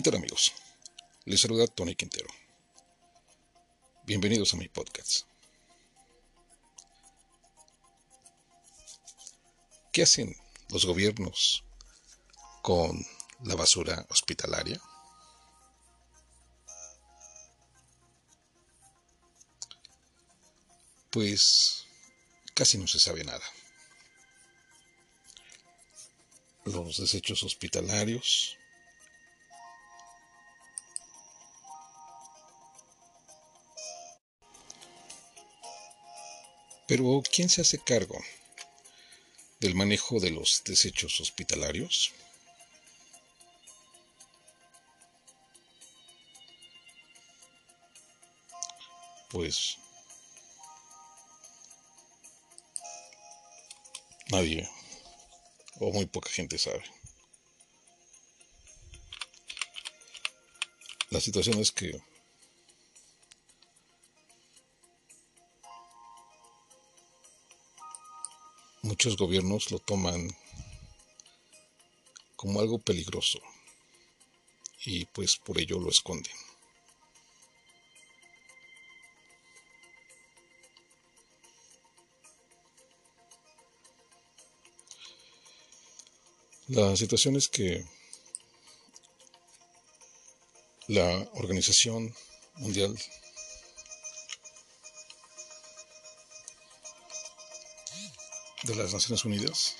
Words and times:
¿Qué 0.00 0.10
amigos? 0.14 0.52
Les 1.24 1.40
saluda 1.40 1.66
Tony 1.66 1.96
Quintero. 1.96 2.28
Bienvenidos 4.04 4.54
a 4.54 4.56
mi 4.56 4.68
podcast. 4.68 5.26
¿Qué 9.92 10.02
hacen 10.04 10.36
los 10.68 10.86
gobiernos 10.86 11.64
con 12.62 13.04
la 13.42 13.56
basura 13.56 14.06
hospitalaria? 14.08 14.80
Pues 21.10 21.86
casi 22.54 22.78
no 22.78 22.86
se 22.86 23.00
sabe 23.00 23.24
nada. 23.24 23.44
Los 26.64 26.98
desechos 26.98 27.42
hospitalarios 27.42 28.58
Pero 36.88 37.22
¿quién 37.30 37.50
se 37.50 37.60
hace 37.60 37.78
cargo 37.78 38.18
del 39.60 39.74
manejo 39.74 40.20
de 40.20 40.30
los 40.30 40.62
desechos 40.64 41.20
hospitalarios? 41.20 42.12
Pues 49.28 49.76
nadie 54.30 54.66
o 55.80 55.92
muy 55.92 56.06
poca 56.06 56.30
gente 56.30 56.56
sabe. 56.56 56.82
La 61.10 61.20
situación 61.20 61.58
es 61.58 61.70
que 61.70 62.00
muchos 68.98 69.16
gobiernos 69.16 69.70
lo 69.70 69.78
toman 69.78 70.28
como 72.34 72.58
algo 72.58 72.80
peligroso 72.80 73.38
y 74.84 75.04
pues 75.04 75.36
por 75.36 75.60
ello 75.60 75.78
lo 75.78 75.88
esconden. 75.88 76.32
La 86.66 86.96
situación 86.96 87.36
es 87.36 87.48
que 87.48 87.84
la 90.88 91.28
Organización 91.34 92.12
Mundial 92.56 92.98
de 98.64 98.74
las 98.74 98.92
Naciones 98.92 99.24
Unidas. 99.24 99.76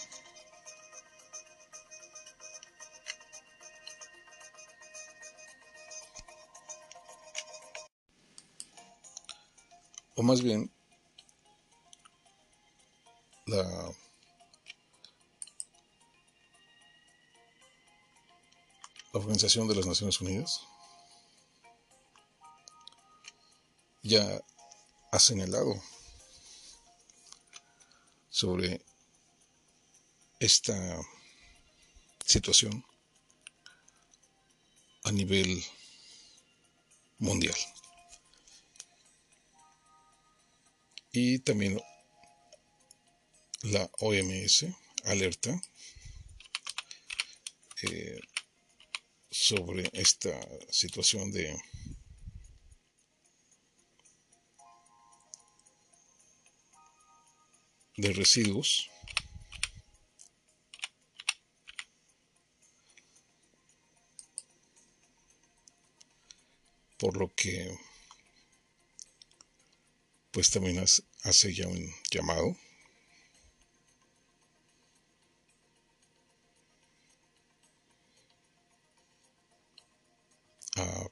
O 10.17 10.23
más 10.23 10.43
bien, 10.43 10.71
la 13.47 13.93
la 19.13 19.21
Organización 19.21 19.69
de 19.69 19.75
las 19.75 19.87
Naciones 19.87 20.21
Unidas 20.21 20.61
ya 24.03 24.43
ha 25.11 25.19
señalado 25.19 25.75
sobre 28.39 28.81
esta 30.39 30.77
situación 32.25 32.85
a 35.03 35.11
nivel 35.11 35.65
mundial. 37.19 37.57
Y 41.11 41.41
también 41.41 41.81
la 43.63 43.91
OMS 43.99 44.67
alerta 45.03 45.61
eh, 47.83 48.21
sobre 49.33 49.91
esta 49.95 50.39
situación 50.71 51.33
de 51.33 51.61
de 57.99 58.13
residuos. 58.13 58.91
Por 66.97 67.17
lo 67.17 67.33
que 67.35 67.77
pues 70.31 70.51
también 70.51 70.79
hace 70.79 71.55
ya 71.55 71.67
un 71.67 71.93
llamado. 72.11 72.57
A 80.77 81.09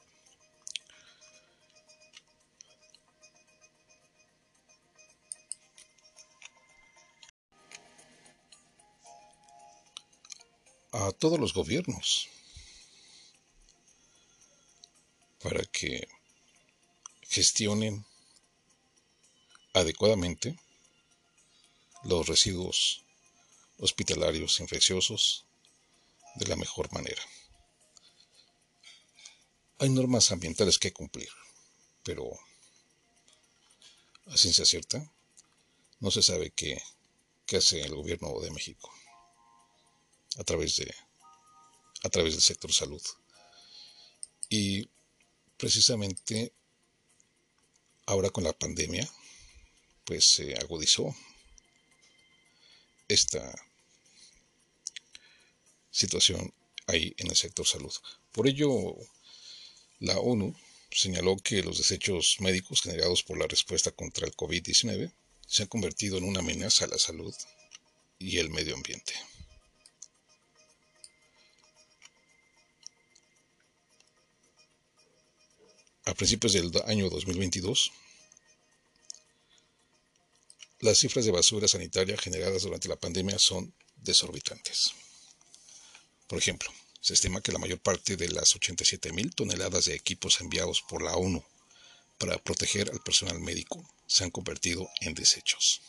a 11.07 11.13
todos 11.13 11.39
los 11.39 11.55
gobiernos 11.55 12.29
para 15.41 15.65
que 15.65 16.09
gestionen 17.29 18.05
adecuadamente 19.73 20.59
los 22.03 22.27
residuos 22.27 23.05
hospitalarios 23.79 24.59
infecciosos 24.59 25.45
de 26.35 26.47
la 26.47 26.57
mejor 26.57 26.93
manera. 26.93 27.23
Hay 29.79 29.91
normas 29.91 30.33
ambientales 30.33 30.79
que 30.79 30.93
cumplir, 30.93 31.29
pero 32.03 32.31
a 34.27 34.37
ciencia 34.37 34.65
cierta 34.65 35.09
no 36.01 36.11
se 36.11 36.23
sabe 36.23 36.51
qué, 36.51 36.83
qué 37.47 37.59
hace 37.59 37.83
el 37.83 37.95
gobierno 37.95 38.41
de 38.41 38.51
México 38.51 38.91
a 40.37 40.45
través 40.45 40.77
de 40.77 40.95
a 42.03 42.09
través 42.09 42.35
del 42.35 42.43
sector 42.43 42.73
salud. 42.73 43.03
Y 44.49 44.89
precisamente 45.57 46.53
ahora 48.07 48.31
con 48.31 48.45
la 48.45 48.53
pandemia, 48.53 49.09
pues 50.05 50.29
se 50.29 50.55
agudizó 50.55 51.15
esta 53.09 53.53
situación 55.91 56.53
ahí 56.87 57.15
en 57.19 57.29
el 57.29 57.37
sector 57.37 57.67
salud. 57.67 57.93
Por 58.33 58.47
ello, 58.47 58.97
la 59.99 60.19
ONU 60.19 60.55
señaló 60.91 61.37
que 61.37 61.63
los 61.63 61.79
desechos 61.79 62.37
médicos 62.41 62.83
generados 62.83 63.23
por 63.23 63.39
la 63.39 63.47
respuesta 63.47 63.91
contra 63.91 64.27
el 64.27 64.35
COVID-19 64.35 65.13
se 65.47 65.63
han 65.63 65.69
convertido 65.69 66.19
en 66.19 66.25
una 66.25 66.41
amenaza 66.41 66.85
a 66.85 66.89
la 66.89 66.99
salud 66.99 67.35
y 68.19 68.39
el 68.39 68.51
medio 68.51 68.75
ambiente. 68.75 69.15
Principios 76.17 76.55
del 76.55 76.73
año 76.87 77.09
2022, 77.11 77.93
las 80.81 80.99
cifras 80.99 81.25
de 81.25 81.31
basura 81.31 81.69
sanitaria 81.69 82.17
generadas 82.17 82.63
durante 82.63 82.89
la 82.89 82.97
pandemia 82.97 83.39
son 83.39 83.73
desorbitantes. 83.97 84.93
Por 86.27 86.39
ejemplo, 86.39 86.71
se 87.01 87.15
estima 87.15 87.41
que 87.41 87.53
la 87.53 87.59
mayor 87.59 87.79
parte 87.79 88.17
de 88.17 88.29
las 88.29 88.57
87.000 88.57 89.35
toneladas 89.35 89.85
de 89.85 89.95
equipos 89.95 90.41
enviados 90.41 90.83
por 90.83 91.03
la 91.03 91.15
ONU 91.15 91.45
para 92.19 92.39
proteger 92.39 92.91
al 92.91 93.01
personal 93.01 93.39
médico 93.41 93.89
se 94.07 94.25
han 94.25 94.31
convertido 94.31 94.89
en 95.03 95.15
desechos. 95.15 95.83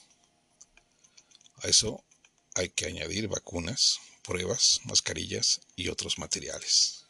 A 1.63 1.69
eso 1.69 2.03
hay 2.53 2.69
que 2.69 2.85
añadir 2.85 3.27
vacunas, 3.27 3.99
pruebas, 4.23 4.81
mascarillas 4.83 5.61
y 5.75 5.87
otros 5.87 6.19
materiales. 6.19 7.06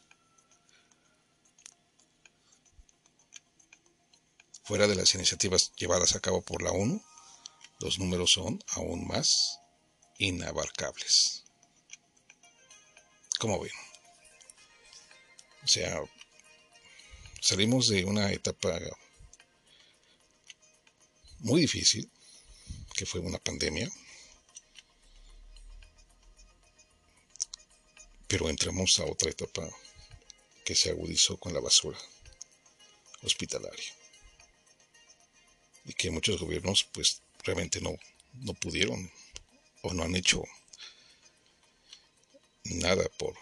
Fuera 4.68 4.86
de 4.86 4.96
las 4.96 5.14
iniciativas 5.14 5.72
llevadas 5.76 6.14
a 6.14 6.20
cabo 6.20 6.42
por 6.42 6.60
la 6.62 6.70
ONU, 6.72 7.02
los 7.80 7.98
números 7.98 8.32
son 8.32 8.62
aún 8.72 9.06
más 9.06 9.60
inabarcables. 10.18 11.44
¿Cómo 13.38 13.58
ven? 13.60 13.72
O 15.64 15.66
sea, 15.66 16.02
salimos 17.40 17.88
de 17.88 18.04
una 18.04 18.30
etapa 18.30 18.78
muy 21.38 21.62
difícil, 21.62 22.10
que 22.94 23.06
fue 23.06 23.22
una 23.22 23.38
pandemia, 23.38 23.90
pero 28.26 28.50
entramos 28.50 29.00
a 29.00 29.06
otra 29.06 29.30
etapa 29.30 29.66
que 30.66 30.74
se 30.74 30.90
agudizó 30.90 31.38
con 31.38 31.54
la 31.54 31.60
basura 31.60 31.98
hospitalaria 33.22 33.97
y 35.88 35.94
que 35.94 36.10
muchos 36.10 36.38
gobiernos 36.38 36.84
pues 36.84 37.22
realmente 37.42 37.80
no, 37.80 37.96
no 38.34 38.52
pudieron 38.54 39.10
o 39.82 39.94
no 39.94 40.04
han 40.04 40.14
hecho 40.14 40.44
nada 42.64 43.08
por 43.18 43.34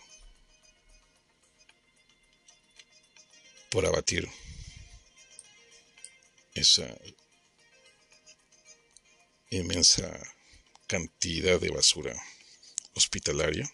por 3.68 3.84
abatir 3.84 4.28
esa 6.54 6.96
inmensa 9.50 10.08
cantidad 10.86 11.60
de 11.60 11.70
basura 11.70 12.14
hospitalaria 12.94 13.68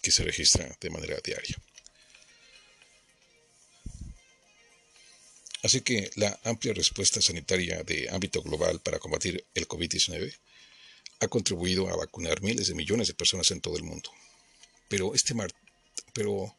que 0.00 0.10
se 0.12 0.22
registra 0.22 0.76
de 0.80 0.90
manera 0.90 1.20
diaria. 1.22 1.56
Así 5.70 5.82
que 5.82 6.10
la 6.16 6.36
amplia 6.42 6.74
respuesta 6.74 7.22
sanitaria 7.22 7.84
de 7.84 8.10
ámbito 8.10 8.42
global 8.42 8.80
para 8.80 8.98
combatir 8.98 9.46
el 9.54 9.68
COVID-19 9.68 10.36
ha 11.20 11.28
contribuido 11.28 11.88
a 11.88 11.94
vacunar 11.94 12.42
miles 12.42 12.66
de 12.66 12.74
millones 12.74 13.06
de 13.06 13.14
personas 13.14 13.52
en 13.52 13.60
todo 13.60 13.76
el 13.76 13.84
mundo. 13.84 14.10
Pero 14.88 15.14
este 15.14 15.32
mar 15.32 15.52
pero 16.12 16.52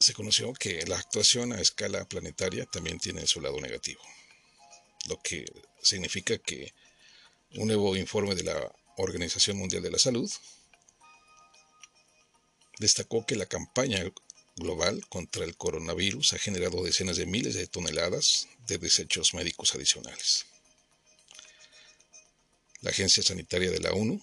se 0.00 0.14
conoció 0.14 0.54
que 0.54 0.86
la 0.86 0.96
actuación 0.96 1.52
a 1.52 1.60
escala 1.60 2.08
planetaria 2.08 2.64
también 2.64 2.98
tiene 2.98 3.26
su 3.26 3.42
lado 3.42 3.60
negativo, 3.60 4.00
lo 5.10 5.20
que 5.20 5.44
significa 5.82 6.38
que 6.38 6.72
un 7.56 7.66
nuevo 7.66 7.94
informe 7.96 8.34
de 8.34 8.44
la 8.44 8.72
Organización 8.96 9.58
Mundial 9.58 9.82
de 9.82 9.90
la 9.90 9.98
Salud 9.98 10.32
destacó 12.78 13.26
que 13.26 13.36
la 13.36 13.44
campaña 13.44 14.02
global 14.56 15.06
contra 15.08 15.44
el 15.44 15.56
coronavirus 15.56 16.32
ha 16.32 16.38
generado 16.38 16.82
decenas 16.82 17.16
de 17.16 17.26
miles 17.26 17.54
de 17.54 17.66
toneladas 17.66 18.48
de 18.66 18.78
desechos 18.78 19.34
médicos 19.34 19.74
adicionales. 19.74 20.46
La 22.80 22.90
Agencia 22.90 23.22
Sanitaria 23.22 23.70
de 23.70 23.80
la 23.80 23.92
ONU 23.92 24.22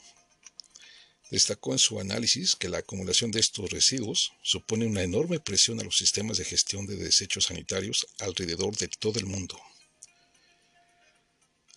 destacó 1.30 1.72
en 1.74 1.80
su 1.80 2.00
análisis 2.00 2.56
que 2.56 2.70
la 2.70 2.80
acumulación 2.80 3.32
de 3.32 3.40
estos 3.40 3.70
residuos 3.70 4.34
supone 4.42 4.86
una 4.86 5.04
enorme 5.04 5.40
presión 5.40 5.80
a 5.80 5.84
los 5.84 5.98
sistemas 5.98 6.38
de 6.38 6.46
gestión 6.46 6.86
de 6.86 6.96
desechos 6.96 7.46
sanitarios 7.46 8.08
alrededor 8.20 8.76
de 8.78 8.88
todo 8.88 9.20
el 9.20 9.26
mundo. 9.26 9.60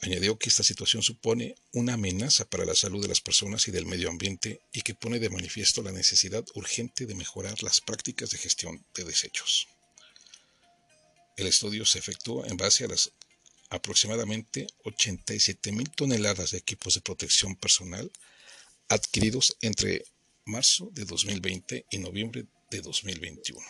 Añadió 0.06 0.38
que 0.38 0.50
esta 0.50 0.62
situación 0.62 1.02
supone 1.02 1.56
una 1.72 1.94
amenaza 1.94 2.48
para 2.48 2.64
la 2.64 2.76
salud 2.76 3.02
de 3.02 3.08
las 3.08 3.20
personas 3.20 3.66
y 3.66 3.72
del 3.72 3.86
medio 3.86 4.08
ambiente 4.08 4.60
y 4.72 4.82
que 4.82 4.94
pone 4.94 5.18
de 5.18 5.30
manifiesto 5.30 5.82
la 5.82 5.90
necesidad 5.90 6.44
urgente 6.54 7.06
de 7.06 7.16
mejorar 7.16 7.60
las 7.64 7.80
prácticas 7.80 8.30
de 8.30 8.38
gestión 8.38 8.86
de 8.94 9.02
desechos. 9.02 9.66
El 11.36 11.48
estudio 11.48 11.84
se 11.84 11.98
efectuó 11.98 12.46
en 12.46 12.56
base 12.56 12.84
a 12.84 12.86
las 12.86 13.10
aproximadamente 13.68 14.68
87.000 14.84 15.92
toneladas 15.96 16.52
de 16.52 16.58
equipos 16.58 16.94
de 16.94 17.00
protección 17.00 17.56
personal 17.56 18.08
adquiridos 18.88 19.56
entre 19.60 20.04
marzo 20.44 20.88
de 20.92 21.04
2020 21.04 21.84
y 21.90 21.98
noviembre 21.98 22.46
de 22.70 22.80
2021 22.80 23.60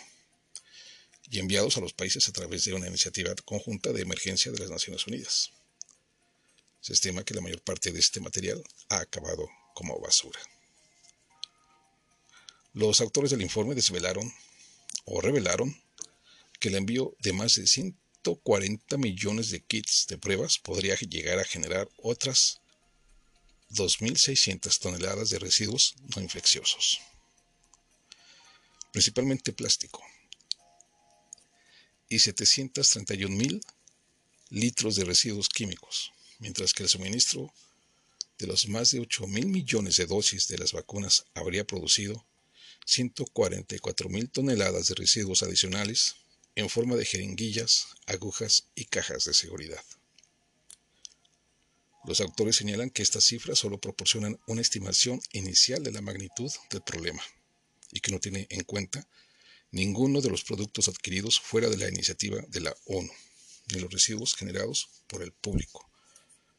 y 1.31 1.38
enviados 1.38 1.79
a 1.79 1.81
los 1.81 1.94
países 1.94 2.29
a 2.29 2.33
través 2.33 2.67
de 2.67 2.75
una 2.75 2.88
iniciativa 2.88 3.35
conjunta 3.47 3.91
de 3.94 4.03
emergencia 4.03 4.53
de 4.53 4.59
las 4.59 4.71
Naciones 4.71 5.06
Unidas. 5.06 5.56
Se 6.87 6.93
estima 6.93 7.25
que 7.25 7.35
la 7.35 7.41
mayor 7.41 7.61
parte 7.62 7.91
de 7.91 7.99
este 7.99 8.21
material 8.21 8.62
ha 8.91 9.00
acabado 9.00 9.49
como 9.75 9.99
basura. 9.99 10.38
Los 12.75 13.00
autores 13.00 13.33
del 13.33 13.43
informe 13.43 13.75
desvelaron 13.75 14.33
o 15.05 15.21
revelaron 15.21 15.77
que 16.61 16.69
el 16.69 16.77
envío 16.77 17.17
de 17.19 17.33
más 17.33 17.56
de 17.56 17.67
140 17.67 18.99
millones 18.99 19.50
de 19.50 19.65
kits 19.65 20.06
de 20.06 20.17
pruebas 20.17 20.61
podría 20.61 20.94
llegar 20.94 21.41
a 21.41 21.44
generar 21.44 21.88
otras 21.97 22.61
2.600 23.71 24.79
toneladas 24.79 25.31
de 25.31 25.41
residuos 25.41 25.97
no 26.15 26.23
infecciosos, 26.23 27.00
principalmente 28.93 29.53
plástico, 29.53 30.05
y 32.09 32.19
731.000 32.19 33.61
litros 34.50 34.94
de 34.94 35.05
residuos 35.05 35.49
químicos, 35.49 36.12
mientras 36.38 36.73
que 36.73 36.83
el 36.83 36.88
suministro 36.88 37.53
de 38.38 38.47
los 38.47 38.69
más 38.69 38.91
de 38.91 39.00
8 39.00 39.27
mil 39.27 39.47
millones 39.47 39.97
de 39.97 40.06
dosis 40.06 40.49
de 40.49 40.59
las 40.59 40.73
vacunas 40.73 41.25
habría 41.35 41.67
producido 41.67 42.27
144 42.85 44.09
mil 44.09 44.31
toneladas 44.31 44.88
de 44.88 44.94
residuos 44.94 45.43
adicionales 45.43 46.17
en 46.55 46.69
forma 46.69 46.97
de 46.97 47.05
jeringuillas, 47.05 47.88
agujas 48.06 48.69
y 48.75 48.87
cajas 48.87 49.25
de 49.25 49.35
seguridad. 49.35 49.83
Los 52.06 52.21
autores 52.21 52.56
señalan 52.56 52.91
que 52.91 53.03
estas 53.03 53.25
cifras 53.25 53.59
solo 53.59 53.81
proporcionan 53.81 54.38
una 54.47 54.61
estimación 54.61 55.21
inicial 55.33 55.83
de 55.83 55.91
la 55.91 56.00
magnitud 56.00 56.50
del 56.71 56.83
problema 56.83 57.23
y 57.91 58.00
que 58.00 58.12
no 58.12 58.21
tiene 58.21 58.47
en 58.50 58.62
cuenta 58.62 59.09
ninguno 59.73 60.21
de 60.21 60.31
los 60.31 60.44
productos 60.44 60.88
adquiridos 60.88 61.41
fuera 61.41 61.69
de 61.69 61.77
la 61.77 61.88
iniciativa 61.88 62.41
de 62.49 62.61
la 62.61 62.77
ONU, 62.87 63.11
ni 63.73 63.81
los 63.81 63.91
residuos 63.91 64.35
generados 64.35 64.88
por 65.09 65.23
el 65.23 65.33
público, 65.33 65.91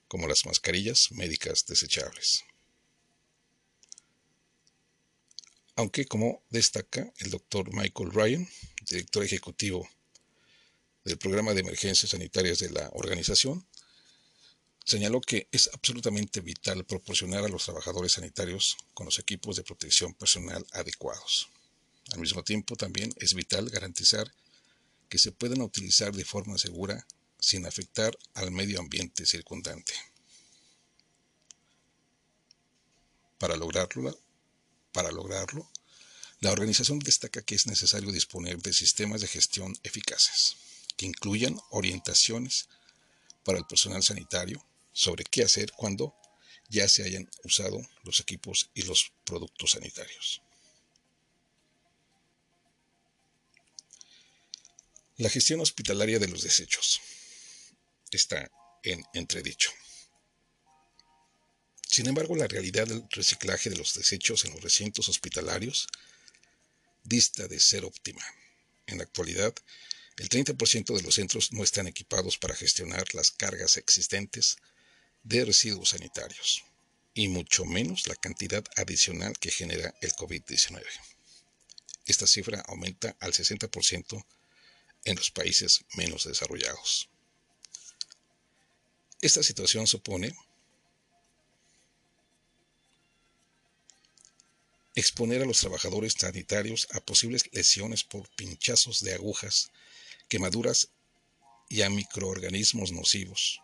como 0.08 0.28
las 0.28 0.46
mascarillas 0.46 1.12
médicas 1.12 1.66
desechables. 1.66 2.44
Aunque, 5.76 6.06
como 6.06 6.44
destaca 6.50 7.14
el 7.20 7.30
doctor 7.30 7.72
Michael 7.74 8.12
Ryan, 8.12 8.50
director 8.90 9.24
ejecutivo 9.24 9.88
del 11.06 11.18
programa 11.18 11.54
de 11.54 11.62
emergencias 11.62 12.12
sanitarias 12.12 12.60
de 12.60 12.72
la 12.72 12.90
organización, 12.94 13.66
señaló 14.84 15.22
que 15.22 15.48
es 15.52 15.70
absolutamente 15.74 16.42
vital 16.42 16.86
proporcionar 16.86 17.44
a 17.44 17.50
los 17.50 17.66
trabajadores 17.66 18.14
sanitarios 18.14 18.78
con 18.94 19.06
los 19.06 19.20
equipos 19.20 19.58
de 19.58 19.64
protección 19.64 20.14
personal 20.14 20.66
adecuados. 20.72 21.50
Al 22.14 22.20
mismo 22.20 22.44
tiempo, 22.44 22.76
también 22.76 23.14
es 23.18 23.34
vital 23.34 23.70
garantizar 23.70 24.32
que 25.10 25.18
se 25.18 25.32
puedan 25.32 25.62
utilizar 25.62 26.14
de 26.14 26.26
forma 26.26 26.58
segura 26.58 27.06
sin 27.48 27.66
afectar 27.66 28.12
al 28.34 28.52
medio 28.52 28.78
ambiente 28.82 29.26
circundante. 29.26 29.94
Para 33.38 33.56
lograrlo, 33.56 34.12
la 36.42 36.52
organización 36.52 37.00
destaca 37.00 37.42
que 37.42 37.56
es 37.56 37.66
necesario 37.66 38.12
disponer 38.12 38.58
de 38.58 38.74
sistemas 38.74 39.22
de 39.22 39.28
gestión 39.28 39.80
eficaces, 39.84 40.58
que 40.98 41.06
incluyan 41.06 41.58
orientaciones 41.70 42.68
para 43.46 43.60
el 43.60 43.66
personal 43.66 44.04
sanitario 44.04 44.62
sobre 44.92 45.24
qué 45.24 45.44
hacer 45.44 45.72
cuando 45.72 46.14
ya 46.68 46.90
se 46.90 47.04
hayan 47.04 47.30
usado 47.46 47.80
los 48.04 48.20
equipos 48.20 48.72
y 48.74 48.82
los 48.82 49.14
productos 49.24 49.72
sanitarios. 49.72 50.42
La 55.16 55.30
gestión 55.30 55.62
hospitalaria 55.62 56.20
de 56.20 56.28
los 56.28 56.42
desechos 56.42 57.00
está 58.12 58.50
en 58.84 59.04
entredicho. 59.14 59.72
Sin 61.90 62.08
embargo, 62.08 62.36
la 62.36 62.48
realidad 62.48 62.88
del 62.88 63.04
reciclaje 63.10 63.70
de 63.70 63.78
los 63.78 63.94
desechos 63.94 64.46
en 64.46 64.52
los 64.52 64.62
recintos 64.62 65.10
hospitalarios 65.10 65.88
dista 67.04 67.48
de 67.48 67.60
ser 67.60 67.86
óptima. 67.86 68.24
En 68.86 68.98
la 68.98 69.04
actualidad, 69.04 69.54
el 70.18 70.30
30% 70.30 70.96
de 70.96 71.02
los 71.02 71.16
centros 71.16 71.52
no 71.54 71.64
están 71.64 71.88
equipados 71.88 72.38
para 72.38 72.56
gestionar 72.56 73.14
las 73.14 73.32
cargas 73.32 73.78
existentes 73.78 74.58
de 75.24 75.46
residuos 75.46 75.90
sanitarios, 75.90 76.64
y 77.14 77.28
mucho 77.28 77.66
menos 77.66 78.08
la 78.08 78.16
cantidad 78.16 78.64
adicional 78.76 79.38
que 79.40 79.52
genera 79.52 79.94
el 80.02 80.12
COVID-19. 80.14 80.84
Esta 82.06 82.26
cifra 82.26 82.62
aumenta 82.68 83.16
al 83.20 83.34
60% 83.34 84.26
en 85.04 85.16
los 85.16 85.32
países 85.32 85.84
menos 85.96 86.26
desarrollados. 86.26 87.10
Esta 89.20 89.42
situación 89.42 89.88
supone 89.88 90.36
exponer 94.94 95.42
a 95.42 95.46
los 95.46 95.60
trabajadores 95.60 96.14
sanitarios 96.14 96.88
a 96.92 97.00
posibles 97.00 97.50
lesiones 97.52 98.04
por 98.04 98.30
pinchazos 98.36 99.02
de 99.04 99.14
agujas, 99.16 99.72
quemaduras 100.28 100.90
y 101.68 101.82
a 101.82 101.90
microorganismos 101.90 102.92
nocivos, 102.92 103.60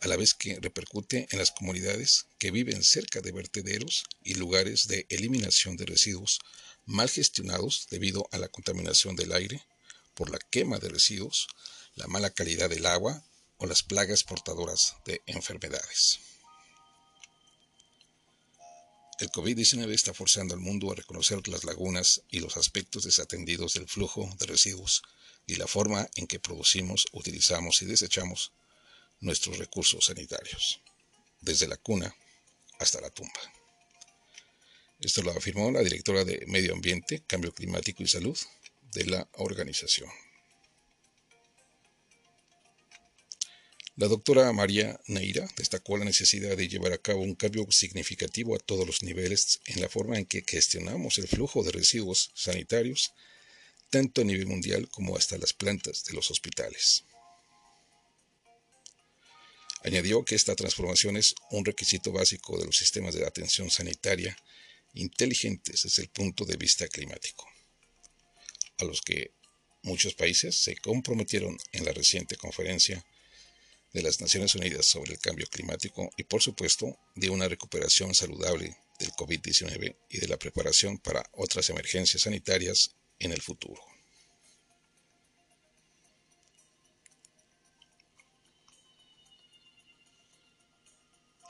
a 0.00 0.08
la 0.08 0.16
vez 0.16 0.34
que 0.34 0.58
repercute 0.60 1.26
en 1.30 1.38
las 1.38 1.50
comunidades 1.50 2.26
que 2.38 2.52
viven 2.52 2.84
cerca 2.84 3.20
de 3.20 3.32
vertederos 3.32 4.04
y 4.22 4.34
lugares 4.34 4.86
de 4.86 5.06
eliminación 5.08 5.76
de 5.76 5.86
residuos 5.86 6.40
mal 6.84 7.10
gestionados 7.10 7.88
debido 7.90 8.28
a 8.30 8.38
la 8.38 8.48
contaminación 8.48 9.16
del 9.16 9.32
aire, 9.32 9.64
por 10.14 10.30
la 10.30 10.38
quema 10.50 10.78
de 10.78 10.88
residuos, 10.88 11.48
la 11.96 12.06
mala 12.06 12.30
calidad 12.30 12.70
del 12.70 12.86
agua 12.86 13.24
o 13.58 13.66
las 13.66 13.82
plagas 13.82 14.24
portadoras 14.24 14.96
de 15.04 15.22
enfermedades. 15.26 16.20
El 19.18 19.30
COVID-19 19.30 19.94
está 19.94 20.12
forzando 20.12 20.52
al 20.52 20.60
mundo 20.60 20.92
a 20.92 20.94
reconocer 20.94 21.48
las 21.48 21.64
lagunas 21.64 22.22
y 22.30 22.40
los 22.40 22.58
aspectos 22.58 23.04
desatendidos 23.04 23.72
del 23.72 23.88
flujo 23.88 24.28
de 24.38 24.46
residuos 24.46 25.02
y 25.46 25.54
la 25.54 25.66
forma 25.66 26.06
en 26.16 26.26
que 26.26 26.38
producimos, 26.38 27.06
utilizamos 27.12 27.80
y 27.80 27.86
desechamos 27.86 28.52
nuestros 29.20 29.56
recursos 29.56 30.04
sanitarios, 30.04 30.82
desde 31.40 31.66
la 31.66 31.78
cuna 31.78 32.14
hasta 32.78 33.00
la 33.00 33.08
tumba. 33.08 33.40
Esto 35.00 35.22
lo 35.22 35.30
afirmó 35.30 35.70
la 35.70 35.82
directora 35.82 36.24
de 36.24 36.44
Medio 36.46 36.74
Ambiente, 36.74 37.22
Cambio 37.26 37.52
Climático 37.52 38.02
y 38.02 38.08
Salud 38.08 38.38
de 38.92 39.06
la 39.06 39.28
organización. 39.32 40.10
La 43.98 44.08
doctora 44.08 44.52
María 44.52 45.00
Neira 45.06 45.48
destacó 45.56 45.96
la 45.96 46.04
necesidad 46.04 46.54
de 46.54 46.68
llevar 46.68 46.92
a 46.92 46.98
cabo 46.98 47.22
un 47.22 47.34
cambio 47.34 47.66
significativo 47.70 48.54
a 48.54 48.58
todos 48.58 48.86
los 48.86 49.02
niveles 49.02 49.60
en 49.64 49.80
la 49.80 49.88
forma 49.88 50.18
en 50.18 50.26
que 50.26 50.44
gestionamos 50.46 51.16
el 51.16 51.26
flujo 51.26 51.62
de 51.62 51.72
residuos 51.72 52.30
sanitarios, 52.34 53.14
tanto 53.88 54.20
a 54.20 54.24
nivel 54.24 54.48
mundial 54.48 54.86
como 54.90 55.16
hasta 55.16 55.38
las 55.38 55.54
plantas 55.54 56.04
de 56.04 56.12
los 56.12 56.30
hospitales. 56.30 57.04
Añadió 59.82 60.26
que 60.26 60.34
esta 60.34 60.54
transformación 60.54 61.16
es 61.16 61.34
un 61.50 61.64
requisito 61.64 62.12
básico 62.12 62.58
de 62.58 62.66
los 62.66 62.76
sistemas 62.76 63.14
de 63.14 63.24
atención 63.24 63.70
sanitaria 63.70 64.36
inteligentes 64.92 65.84
desde 65.84 66.02
el 66.02 66.10
punto 66.10 66.44
de 66.44 66.58
vista 66.58 66.86
climático, 66.86 67.48
a 68.76 68.84
los 68.84 69.00
que 69.00 69.30
muchos 69.80 70.12
países 70.12 70.54
se 70.54 70.76
comprometieron 70.76 71.56
en 71.72 71.86
la 71.86 71.92
reciente 71.92 72.36
conferencia 72.36 73.02
de 73.96 74.02
las 74.02 74.20
Naciones 74.20 74.54
Unidas 74.54 74.84
sobre 74.84 75.14
el 75.14 75.18
cambio 75.18 75.46
climático 75.46 76.10
y 76.18 76.24
por 76.24 76.42
supuesto 76.42 76.98
de 77.14 77.30
una 77.30 77.48
recuperación 77.48 78.14
saludable 78.14 78.76
del 78.98 79.10
COVID-19 79.12 79.96
y 80.10 80.18
de 80.18 80.28
la 80.28 80.36
preparación 80.36 80.98
para 80.98 81.24
otras 81.32 81.70
emergencias 81.70 82.24
sanitarias 82.24 82.94
en 83.18 83.32
el 83.32 83.40
futuro. 83.40 83.80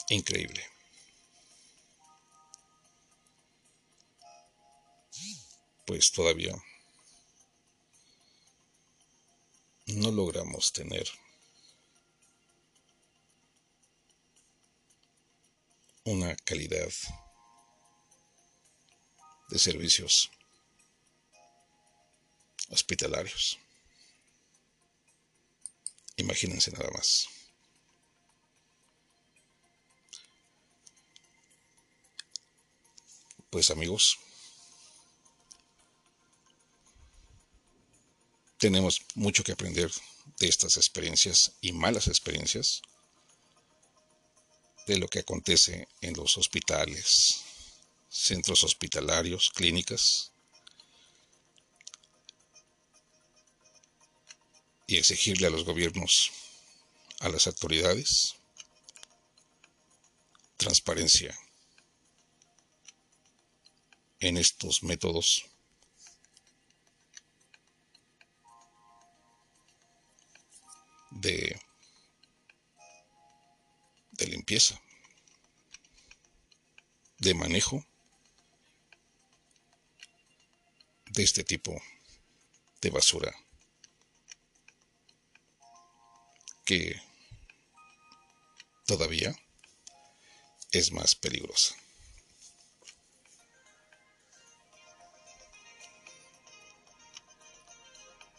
Increíble. 0.09 0.65
Pues 5.85 6.13
todavía 6.13 6.55
no 9.87 10.13
logramos 10.13 10.73
tener 10.73 11.09
una 16.07 16.37
calidad 16.37 16.89
de 19.49 19.59
servicios 19.59 20.31
hospitalarios. 22.69 23.59
Imagínense 26.17 26.71
nada 26.71 26.89
más. 26.93 27.27
Pues 33.51 33.71
amigos, 33.73 34.17
tenemos 38.59 39.03
mucho 39.17 39.43
que 39.43 39.53
aprender 39.53 39.91
de 40.39 40.47
estas 40.47 40.77
experiencias 40.77 41.53
y 41.61 41.73
malas 41.73 42.07
experiencias 42.07 42.81
de 44.87 44.99
lo 44.99 45.09
que 45.09 45.19
acontece 45.21 45.89
en 46.01 46.15
los 46.15 46.39
hospitales, 46.39 47.43
centros 48.09 48.63
hospitalarios, 48.63 49.51
clínicas, 49.51 50.33
y 54.87 54.97
exigirle 54.97 55.49
a 55.49 55.51
los 55.51 55.65
gobiernos, 55.65 56.31
a 57.21 57.29
las 57.29 57.49
autoridades, 57.49 58.37
transparencia 60.57 61.37
en 64.21 64.37
estos 64.37 64.83
métodos. 64.85 65.47
De 71.11 71.59
de 74.19 74.27
limpieza, 74.27 74.81
de 77.19 77.35
manejo 77.35 77.85
de 81.07 81.23
este 81.23 81.45
tipo 81.45 81.81
de 82.81 82.91
basura 82.91 83.35
que 86.65 87.01
todavía 88.87 89.35
es 90.73 90.93
más 90.93 91.15
peligrosa. 91.15 91.77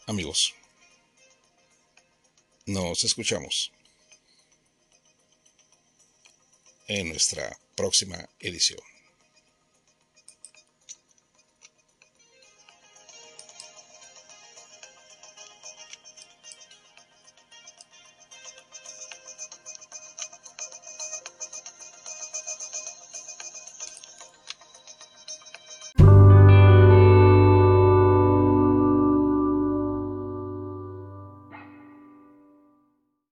Amigos, 0.06 0.54
nos 2.64 3.04
escuchamos 3.04 3.72
en 6.88 7.08
nuestra 7.10 7.56
próxima 7.76 8.28
edición. 8.40 8.80